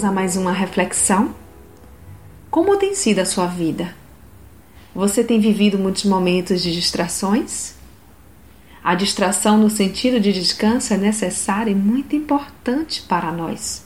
Vamos 0.00 0.12
a 0.12 0.14
mais 0.14 0.34
uma 0.34 0.52
reflexão? 0.52 1.34
Como 2.50 2.78
tem 2.78 2.94
sido 2.94 3.18
a 3.18 3.26
sua 3.26 3.44
vida? 3.44 3.94
Você 4.94 5.22
tem 5.22 5.38
vivido 5.38 5.78
muitos 5.78 6.04
momentos 6.04 6.62
de 6.62 6.72
distrações? 6.72 7.74
A 8.82 8.94
distração 8.94 9.58
no 9.58 9.68
sentido 9.68 10.18
de 10.18 10.32
descanso 10.32 10.94
é 10.94 10.96
necessária 10.96 11.70
e 11.70 11.74
muito 11.74 12.16
importante 12.16 13.02
para 13.02 13.30
nós. 13.30 13.84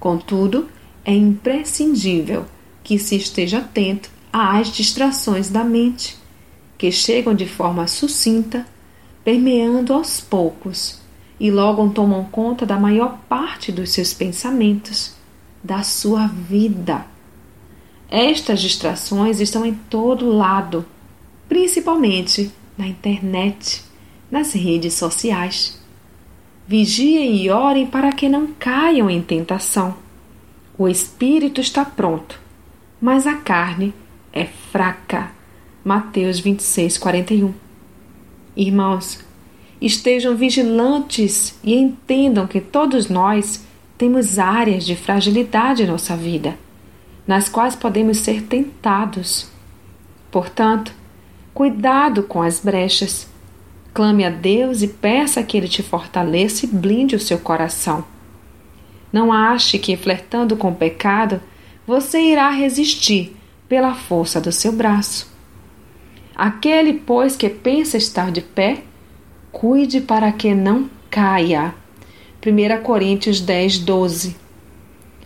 Contudo, 0.00 0.68
é 1.04 1.14
imprescindível 1.14 2.46
que 2.82 2.98
se 2.98 3.14
esteja 3.14 3.58
atento 3.58 4.10
às 4.32 4.66
distrações 4.72 5.48
da 5.48 5.62
mente, 5.62 6.18
que 6.76 6.90
chegam 6.90 7.36
de 7.36 7.46
forma 7.46 7.86
sucinta, 7.86 8.66
permeando 9.22 9.92
aos 9.92 10.20
poucos 10.20 10.98
e 11.38 11.52
logo 11.52 11.88
tomam 11.90 12.24
conta 12.24 12.66
da 12.66 12.80
maior 12.80 13.20
parte 13.28 13.70
dos 13.70 13.90
seus 13.90 14.12
pensamentos, 14.12 15.14
da 15.66 15.82
sua 15.82 16.28
vida. 16.28 17.04
Estas 18.08 18.60
distrações 18.60 19.40
estão 19.40 19.66
em 19.66 19.74
todo 19.74 20.30
lado, 20.30 20.86
principalmente 21.48 22.52
na 22.78 22.86
internet, 22.86 23.82
nas 24.30 24.52
redes 24.52 24.94
sociais. 24.94 25.82
Vigiem 26.68 27.42
e 27.42 27.50
orem 27.50 27.84
para 27.84 28.12
que 28.12 28.28
não 28.28 28.46
caiam 28.58 29.10
em 29.10 29.20
tentação. 29.20 29.96
O 30.78 30.86
espírito 30.86 31.60
está 31.60 31.84
pronto, 31.84 32.40
mas 33.00 33.26
a 33.26 33.34
carne 33.34 33.92
é 34.32 34.44
fraca. 34.44 35.32
Mateus 35.84 36.38
26, 36.38 36.96
41. 36.96 37.52
Irmãos, 38.56 39.26
Estejam 39.80 40.34
vigilantes 40.34 41.58
e 41.62 41.74
entendam 41.74 42.46
que 42.46 42.60
todos 42.60 43.08
nós 43.08 43.65
temos 43.98 44.38
áreas 44.38 44.84
de 44.84 44.94
fragilidade 44.94 45.82
em 45.82 45.86
nossa 45.86 46.16
vida, 46.16 46.58
nas 47.26 47.48
quais 47.48 47.74
podemos 47.74 48.18
ser 48.18 48.42
tentados. 48.42 49.48
Portanto, 50.30 50.92
cuidado 51.54 52.22
com 52.22 52.42
as 52.42 52.60
brechas. 52.60 53.28
Clame 53.94 54.24
a 54.24 54.30
Deus 54.30 54.82
e 54.82 54.88
peça 54.88 55.42
que 55.42 55.56
Ele 55.56 55.68
te 55.68 55.82
fortaleça 55.82 56.66
e 56.66 56.68
blinde 56.68 57.16
o 57.16 57.20
seu 57.20 57.38
coração. 57.38 58.04
Não 59.10 59.32
ache 59.32 59.78
que, 59.78 59.96
flertando 59.96 60.56
com 60.56 60.70
o 60.70 60.74
pecado, 60.74 61.40
você 61.86 62.20
irá 62.20 62.50
resistir 62.50 63.34
pela 63.66 63.94
força 63.94 64.40
do 64.40 64.52
seu 64.52 64.72
braço. 64.72 65.34
Aquele, 66.34 66.92
pois, 66.92 67.34
que 67.34 67.48
pensa 67.48 67.96
estar 67.96 68.30
de 68.30 68.42
pé, 68.42 68.82
cuide 69.50 70.02
para 70.02 70.30
que 70.30 70.54
não 70.54 70.90
caia. 71.08 71.74
1 72.46 72.80
Coríntios 72.84 73.40
10, 73.40 73.80
12. 73.80 74.36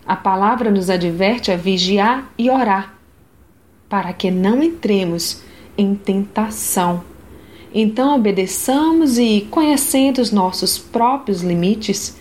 A 0.07 0.17
palavra 0.17 0.71
nos 0.71 0.89
adverte 0.89 1.53
a 1.53 1.57
vigiar 1.57 2.33
e 2.39 2.49
orar, 2.49 2.95
para 3.91 4.11
que 4.15 4.31
não 4.31 4.63
entremos 4.63 5.43
em 5.77 5.95
tentação. 5.95 7.05
Então 7.75 8.17
obedeçamos 8.17 9.19
e, 9.19 9.47
conhecendo 9.51 10.19
os 10.19 10.33
nossos 10.33 10.79
próprios 10.79 11.43
limites, 11.43 12.17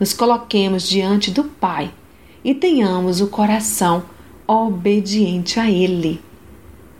nos 0.00 0.12
coloquemos 0.12 0.88
diante 0.88 1.30
do 1.30 1.44
Pai 1.44 1.92
e 2.42 2.52
tenhamos 2.52 3.20
o 3.20 3.28
coração 3.28 4.02
obediente 4.48 5.60
a 5.60 5.70
Ele. 5.70 6.20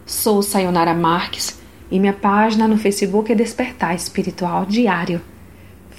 Sou 0.07 0.41
Sayonara 0.41 0.95
Marques 0.95 1.61
e 1.91 1.99
minha 1.99 2.13
página 2.13 2.69
no 2.69 2.79
Facebook 2.79 3.33
é 3.33 3.35
Despertar 3.35 3.97
Espiritual 3.97 4.65
Diário. 4.67 5.21